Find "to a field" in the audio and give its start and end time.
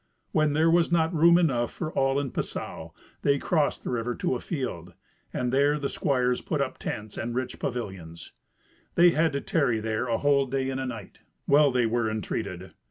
4.15-4.95